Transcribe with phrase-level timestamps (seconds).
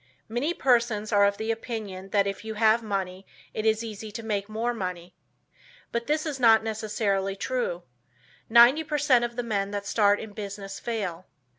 [0.27, 4.23] Many persons are of the opinion that if you have money it is easy to
[4.23, 5.13] make more money.
[5.91, 7.83] But this is not necessarily true.
[8.49, 11.27] Ninety per cent of the men that start in business fail.